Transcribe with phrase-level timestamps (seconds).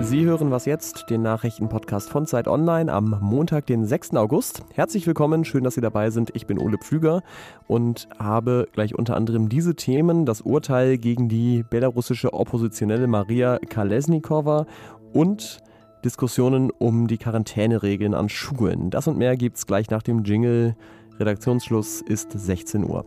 [0.00, 4.16] Sie hören was jetzt, den Nachrichtenpodcast von Zeit Online am Montag, den 6.
[4.16, 4.62] August.
[4.74, 6.30] Herzlich willkommen, schön, dass Sie dabei sind.
[6.34, 7.22] Ich bin Ole Pflüger
[7.68, 14.66] und habe gleich unter anderem diese Themen: das Urteil gegen die belarussische Oppositionelle Maria Kalesnikova
[15.14, 15.60] und
[16.04, 18.90] Diskussionen um die Quarantäneregeln an Schulen.
[18.90, 20.76] Das und mehr gibt's gleich nach dem Jingle.
[21.18, 23.06] Redaktionsschluss ist 16 Uhr.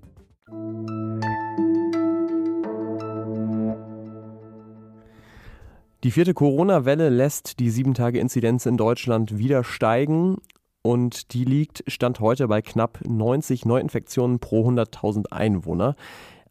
[6.03, 10.37] Die vierte Corona-Welle lässt die 7-Tage-Inzidenz in Deutschland wieder steigen
[10.81, 15.95] und die liegt Stand heute bei knapp 90 Neuinfektionen pro 100.000 Einwohner.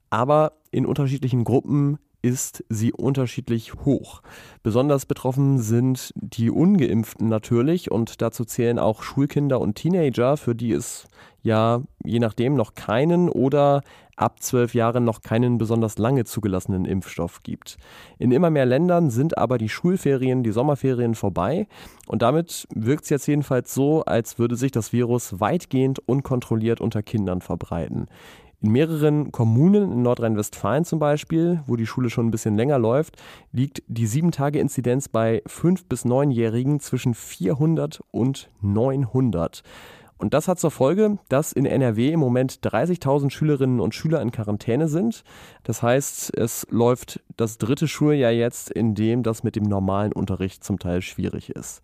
[0.09, 4.23] Aber in unterschiedlichen Gruppen ist sie unterschiedlich hoch.
[4.63, 10.73] Besonders betroffen sind die ungeimpften natürlich und dazu zählen auch Schulkinder und Teenager, für die
[10.73, 11.07] es
[11.43, 13.83] ja je nachdem noch keinen oder
[14.17, 17.79] ab zwölf Jahren noch keinen besonders lange zugelassenen Impfstoff gibt.
[18.19, 21.67] In immer mehr Ländern sind aber die Schulferien, die Sommerferien vorbei
[22.07, 27.03] und damit wirkt es jetzt jedenfalls so, als würde sich das Virus weitgehend unkontrolliert unter
[27.03, 28.09] Kindern verbreiten.
[28.63, 33.17] In mehreren Kommunen in Nordrhein-Westfalen zum Beispiel, wo die Schule schon ein bisschen länger läuft,
[33.53, 39.63] liegt die 7-Tage-Inzidenz bei 5- bis 9-Jährigen zwischen 400 und 900.
[40.19, 44.31] Und das hat zur Folge, dass in NRW im Moment 30.000 Schülerinnen und Schüler in
[44.31, 45.25] Quarantäne sind.
[45.63, 50.63] Das heißt, es läuft das dritte Schuljahr jetzt, in dem das mit dem normalen Unterricht
[50.63, 51.81] zum Teil schwierig ist.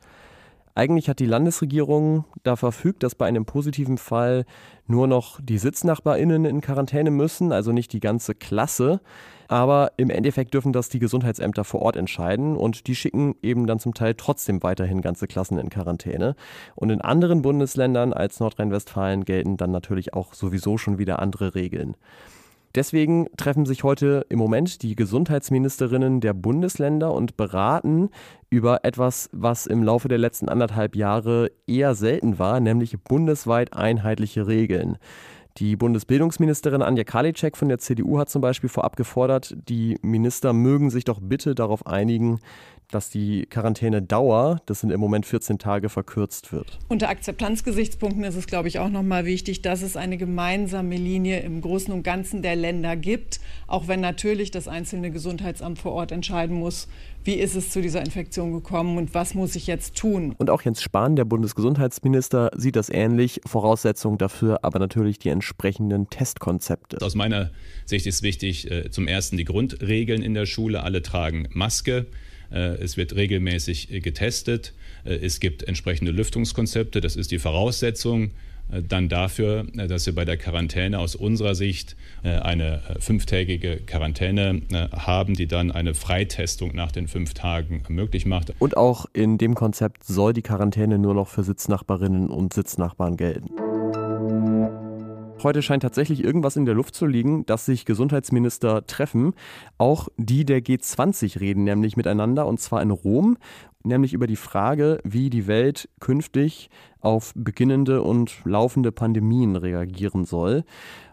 [0.76, 4.44] Eigentlich hat die Landesregierung da verfügt, dass bei einem positiven Fall
[4.86, 9.00] nur noch die SitznachbarInnen in Quarantäne müssen, also nicht die ganze Klasse.
[9.48, 13.78] Aber im Endeffekt dürfen das die Gesundheitsämter vor Ort entscheiden und die schicken eben dann
[13.78, 16.36] zum Teil trotzdem weiterhin ganze Klassen in Quarantäne.
[16.74, 21.96] Und in anderen Bundesländern als Nordrhein-Westfalen gelten dann natürlich auch sowieso schon wieder andere Regeln.
[22.76, 28.10] Deswegen treffen sich heute im Moment die Gesundheitsministerinnen der Bundesländer und beraten
[28.50, 34.46] über etwas, was im Laufe der letzten anderthalb Jahre eher selten war, nämlich bundesweit einheitliche
[34.46, 34.98] Regeln.
[35.58, 40.90] Die Bundesbildungsministerin Anja Karliczek von der CDU hat zum Beispiel vorab gefordert, die Minister mögen
[40.90, 42.40] sich doch bitte darauf einigen,
[42.90, 46.78] dass die Quarantänedauer, das sind im Moment 14 Tage, verkürzt wird.
[46.88, 51.60] Unter Akzeptanzgesichtspunkten ist es, glaube ich, auch nochmal wichtig, dass es eine gemeinsame Linie im
[51.60, 56.56] Großen und Ganzen der Länder gibt, auch wenn natürlich das einzelne Gesundheitsamt vor Ort entscheiden
[56.56, 56.88] muss,
[57.24, 60.36] wie ist es zu dieser Infektion gekommen und was muss ich jetzt tun.
[60.38, 63.40] Und auch Jens Spahn, der Bundesgesundheitsminister, sieht das ähnlich.
[63.44, 67.00] Voraussetzung dafür aber natürlich die entsprechenden Testkonzepte.
[67.00, 67.50] Aus meiner
[67.84, 70.82] Sicht ist wichtig, äh, zum ersten die Grundregeln in der Schule.
[70.82, 72.06] Alle tragen Maske.
[72.50, 74.72] Äh, es wird regelmäßig äh, getestet.
[75.04, 77.00] Es gibt entsprechende Lüftungskonzepte.
[77.00, 78.32] Das ist die Voraussetzung
[78.88, 85.46] dann dafür, dass wir bei der Quarantäne aus unserer Sicht eine fünftägige Quarantäne haben, die
[85.46, 88.52] dann eine Freitestung nach den fünf Tagen möglich macht.
[88.58, 93.65] Und auch in dem Konzept soll die Quarantäne nur noch für Sitznachbarinnen und Sitznachbarn gelten.
[95.42, 99.34] Heute scheint tatsächlich irgendwas in der Luft zu liegen, dass sich Gesundheitsminister treffen.
[99.76, 103.36] Auch die der G20 reden nämlich miteinander und zwar in Rom,
[103.84, 106.70] nämlich über die Frage, wie die Welt künftig
[107.00, 110.64] auf beginnende und laufende Pandemien reagieren soll.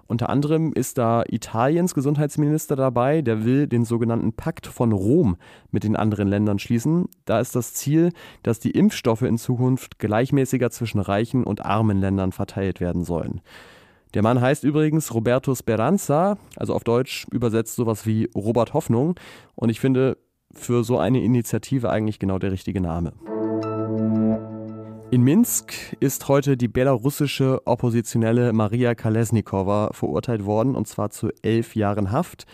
[0.07, 5.37] Unter anderem ist da Italiens Gesundheitsminister dabei, der will den sogenannten Pakt von Rom
[5.71, 7.05] mit den anderen Ländern schließen.
[7.25, 8.11] Da ist das Ziel,
[8.41, 13.41] dass die Impfstoffe in Zukunft gleichmäßiger zwischen reichen und armen Ländern verteilt werden sollen.
[14.13, 19.15] Der Mann heißt übrigens Roberto Speranza, also auf Deutsch übersetzt sowas wie Robert Hoffnung.
[19.55, 20.17] Und ich finde
[20.53, 23.13] für so eine Initiative eigentlich genau der richtige Name.
[25.09, 31.75] In Minsk ist heute die belarussische Oppositionelle Maria Kalesnikova verurteilt worden, und zwar zu elf
[31.75, 32.45] Jahren Haft,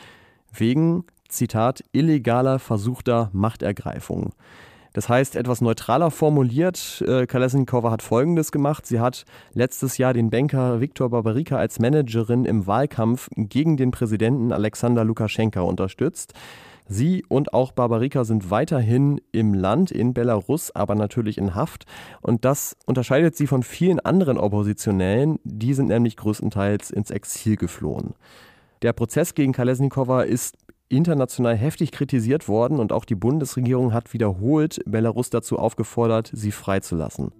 [0.54, 4.32] wegen, Zitat, illegaler versuchter Machtergreifung.
[5.00, 8.86] Das heißt, etwas neutraler formuliert, äh, Kalesnikova hat Folgendes gemacht.
[8.86, 9.24] Sie hat
[9.54, 15.62] letztes Jahr den Banker Viktor Babarika als Managerin im Wahlkampf gegen den Präsidenten Alexander Lukaschenka
[15.62, 16.34] unterstützt.
[16.86, 21.86] Sie und auch Barbarika sind weiterhin im Land in Belarus, aber natürlich in Haft.
[22.20, 25.40] Und das unterscheidet sie von vielen anderen Oppositionellen.
[25.46, 28.16] Die sind nämlich größtenteils ins Exil geflohen.
[28.82, 30.58] Der Prozess gegen Kalesnikova ist
[30.90, 37.32] international heftig kritisiert worden und auch die Bundesregierung hat wiederholt Belarus dazu aufgefordert, sie freizulassen.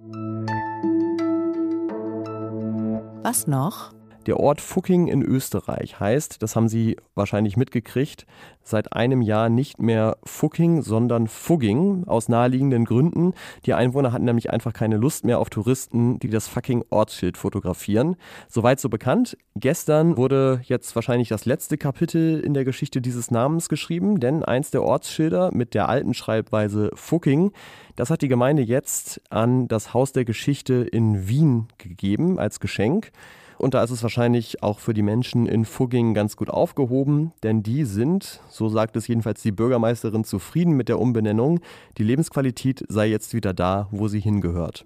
[3.24, 3.99] Was noch?
[4.30, 8.28] Der Ort Fucking in Österreich heißt, das haben Sie wahrscheinlich mitgekriegt,
[8.62, 13.34] seit einem Jahr nicht mehr Fucking, sondern Fugging aus naheliegenden Gründen.
[13.66, 18.18] Die Einwohner hatten nämlich einfach keine Lust mehr auf Touristen, die das fucking Ortsschild fotografieren.
[18.48, 19.36] Soweit so bekannt.
[19.56, 24.70] Gestern wurde jetzt wahrscheinlich das letzte Kapitel in der Geschichte dieses Namens geschrieben, denn eins
[24.70, 27.52] der Ortsschilder mit der alten Schreibweise Fucking,
[27.96, 33.12] das hat die Gemeinde jetzt an das Haus der Geschichte in Wien gegeben als Geschenk.
[33.60, 37.62] Und da ist es wahrscheinlich auch für die Menschen in Fugging ganz gut aufgehoben, denn
[37.62, 41.60] die sind, so sagt es jedenfalls die Bürgermeisterin, zufrieden mit der Umbenennung.
[41.98, 44.86] Die Lebensqualität sei jetzt wieder da, wo sie hingehört.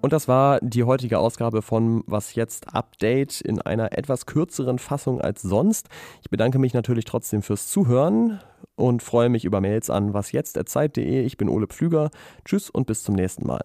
[0.00, 5.20] Und das war die heutige Ausgabe von Was jetzt Update in einer etwas kürzeren Fassung
[5.20, 5.88] als sonst.
[6.22, 8.38] Ich bedanke mich natürlich trotzdem fürs Zuhören
[8.76, 11.22] und freue mich über Mails an wasjetzt.zeit.de.
[11.22, 12.10] Ich bin Ole Pflüger.
[12.44, 13.62] Tschüss und bis zum nächsten Mal.